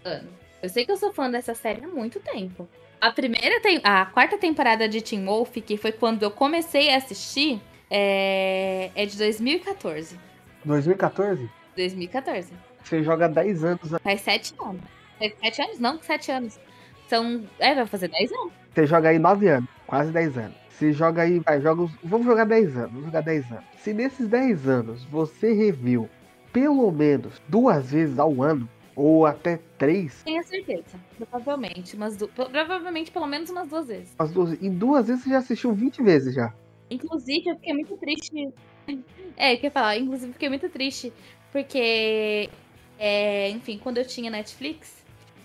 [0.02, 0.30] Ano.
[0.62, 2.66] Eu sei que eu sou fã dessa série há muito tempo.
[3.00, 6.96] A primeira tem a quarta temporada de Teen Wolf, que foi quando eu comecei a
[6.96, 10.18] assistir, é, é de 2014.
[10.64, 11.48] 2014?
[11.76, 12.52] 2014.
[12.82, 13.90] Você joga 10 anos.
[14.02, 14.82] Faz 7 anos.
[15.16, 15.78] Faz 7 anos?
[15.78, 16.58] Não, 7 anos.
[17.08, 17.44] São.
[17.60, 18.52] É, vai fazer 10 anos.
[18.74, 20.56] Você joga aí 9 anos, quase 10 anos.
[20.70, 23.64] Você joga aí, vai, joga os, Vamos jogar 10 anos, vamos jogar 10 anos.
[23.78, 26.08] Se nesses 10 anos você reviu
[26.52, 30.22] pelo menos duas vezes ao ano, ou até três.
[30.24, 30.98] Tenho certeza.
[31.16, 31.96] Provavelmente.
[31.96, 32.26] Mas du...
[32.26, 34.14] Provavelmente pelo menos umas duas vezes.
[34.18, 34.60] As duas...
[34.60, 36.52] Em duas vezes você já assistiu 20 vezes já.
[36.90, 38.52] Inclusive, eu fiquei muito triste.
[39.40, 41.12] É, eu queria falar, inclusive, eu fiquei muito triste.
[41.52, 42.50] Porque,
[42.98, 45.04] é, enfim, quando eu tinha Netflix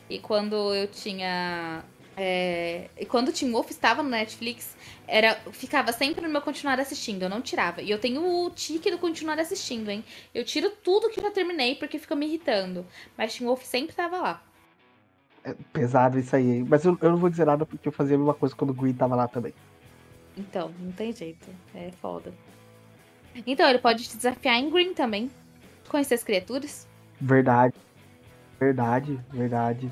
[0.09, 1.83] e quando eu tinha
[2.15, 4.75] é, e quando o Teen Wolf estava no Netflix,
[5.07, 7.81] era, ficava sempre no meu continuar assistindo, eu não tirava.
[7.81, 10.03] E eu tenho o tique do continuar assistindo, hein?
[10.33, 12.85] Eu tiro tudo que eu já terminei porque fica me irritando.
[13.17, 14.43] Mas Teen Wolf sempre estava lá.
[15.43, 16.65] É pesado isso aí, hein?
[16.67, 18.73] Mas eu, eu, não vou dizer nada porque eu fazia a mesma coisa quando o
[18.73, 19.53] Green tava lá também.
[20.37, 21.47] Então, não tem jeito.
[21.75, 22.33] É foda.
[23.45, 25.29] Então, ele pode te desafiar em Green também.
[25.89, 26.87] Conhecer as criaturas.
[27.19, 27.75] Verdade.
[28.59, 29.91] Verdade, verdade.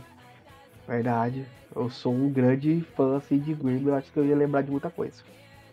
[0.88, 1.45] Verdade.
[1.75, 4.71] Eu sou um grande fã assim, de Grimm, eu acho que eu ia lembrar de
[4.71, 5.23] muita coisa.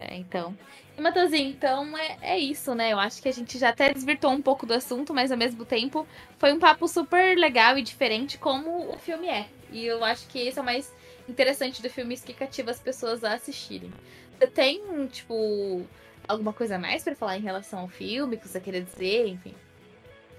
[0.00, 0.56] É, então.
[0.96, 2.92] E, Matheusinho, então é, é isso, né?
[2.92, 5.64] Eu acho que a gente já até desvirtou um pouco do assunto, mas ao mesmo
[5.64, 6.06] tempo
[6.38, 9.48] foi um papo super legal e diferente como o filme é.
[9.70, 10.92] E eu acho que esse é o mais
[11.28, 13.92] interessante do filme, isso que cativa as pessoas a assistirem.
[14.38, 15.84] Você tem, tipo,
[16.26, 19.54] alguma coisa a mais para falar em relação ao filme que você queria dizer, enfim?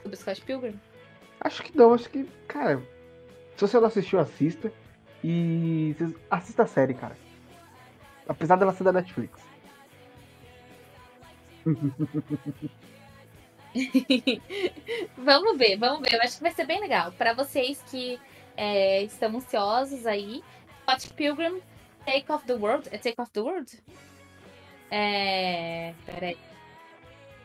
[0.02, 0.80] Sobre Scott Pilgrim?
[1.42, 2.82] Acho que não, acho que, cara,
[3.56, 4.72] se você não assistiu, assista.
[5.24, 5.96] E
[6.30, 7.18] assista a série, cara.
[8.28, 9.40] Apesar dela ser da Netflix.
[15.18, 16.14] vamos ver, vamos ver.
[16.16, 17.12] Eu acho que vai ser bem legal.
[17.14, 18.20] Para vocês que
[18.56, 20.44] é, estão ansiosos aí,
[20.82, 21.62] Scott Pilgrim,
[22.06, 22.88] Take Off the World.
[22.92, 23.84] É Take Off the World?
[24.90, 25.94] É.
[26.06, 26.38] Peraí.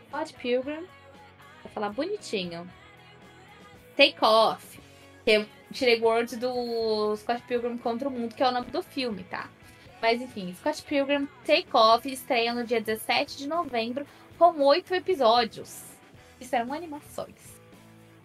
[0.08, 0.86] Scott Pilgrim.
[1.62, 2.68] Vou falar bonitinho.
[3.96, 4.80] Take Off.
[5.24, 9.24] Que tirei World do Scott Pilgrim contra o Mundo, que é o nome do filme,
[9.24, 9.50] tá?
[10.00, 14.06] Mas enfim, Scott Pilgrim Take Off estreia no dia 17 de novembro
[14.38, 15.82] com oito episódios.
[16.40, 17.58] E serão animações.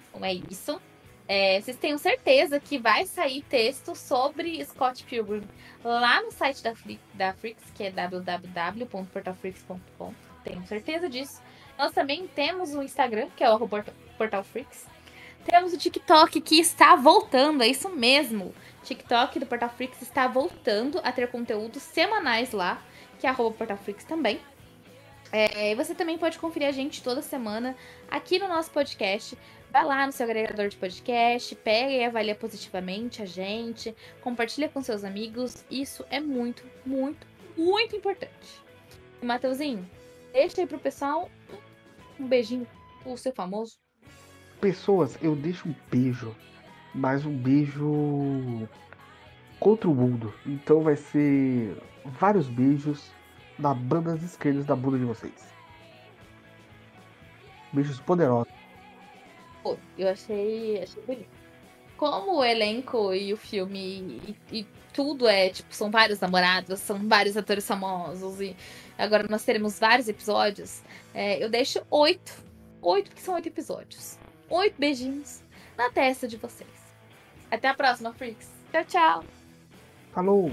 [0.10, 0.80] Então é isso.
[1.28, 5.48] É, vocês tenham certeza que vai sair texto sobre Scott Pilgrim
[5.84, 6.74] lá no site da,
[7.14, 10.14] da Freaks, que é www.portalfreaks.com.
[10.44, 11.40] Tenho certeza disso.
[11.78, 13.70] Nós também temos o Instagram, que é o
[14.18, 14.88] portalfreaks.
[15.46, 18.54] Temos o TikTok que está voltando, é isso mesmo.
[18.84, 22.82] TikTok do Portal Freaks está voltando a ter conteúdos semanais lá,
[23.20, 24.40] que é arroba Portal Freaks também.
[25.32, 27.76] É, você também pode conferir a gente toda semana
[28.10, 29.38] aqui no nosso podcast.
[29.72, 34.82] Vai lá no seu agregador de podcast, pega e avalia positivamente a gente, compartilha com
[34.82, 35.64] seus amigos.
[35.70, 38.64] Isso é muito, muito, muito importante.
[39.22, 39.88] E Mateuzinho,
[40.34, 41.30] deixa aí pro pessoal
[42.20, 42.68] um beijinho,
[43.06, 43.78] o seu famoso
[44.60, 46.36] pessoas, eu deixo um beijo,
[46.94, 48.68] mas um beijo
[49.60, 50.34] contra o mundo.
[50.46, 53.12] Então vai ser vários beijos
[53.58, 55.54] na bandas esquerdas da bunda de vocês.
[57.74, 58.52] Beijos poderosos.
[59.62, 61.40] Pô, eu achei, achei bonito.
[61.98, 63.78] Como o elenco e o filme
[64.50, 68.56] e, e, tudo é, tipo, são vários namorados, são vários atores famosos e
[68.98, 70.82] agora nós teremos vários episódios,
[71.14, 72.50] é, eu deixo oito.
[72.82, 74.18] Oito, porque são oito episódios
[74.50, 75.42] oito beijinhos
[75.78, 76.70] na testa de vocês.
[77.50, 78.50] Até a próxima, Freaks.
[78.72, 79.24] Tchau, tchau.
[80.14, 80.52] Falou!